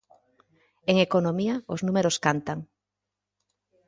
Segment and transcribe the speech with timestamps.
[0.89, 2.59] En economía, os números cantan.